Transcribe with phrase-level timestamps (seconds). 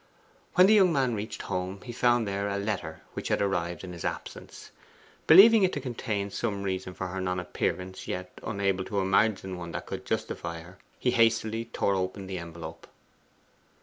[0.55, 3.93] When the young man reached home he found there a letter which had arrived in
[3.93, 4.71] his absence.
[5.27, 9.73] Believing it to contain some reason for her non appearance, yet unable to imagine one
[9.73, 12.87] that could justify her, he hastily tore open the envelope.